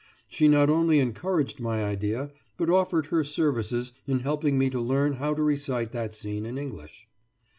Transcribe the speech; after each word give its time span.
She 0.27 0.47
not 0.47 0.67
only 0.71 0.97
encouraged 0.99 1.59
my 1.59 1.83
idea, 1.85 2.31
but 2.57 2.71
offered 2.71 3.05
her 3.11 3.23
services 3.23 3.93
in 4.07 4.21
helping 4.21 4.57
me 4.57 4.67
to 4.71 4.79
learn 4.81 5.17
how 5.17 5.35
to 5.35 5.43
recite 5.43 5.91
that 5.91 6.15
scene 6.15 6.43
in 6.43 6.57
English. 6.57 7.07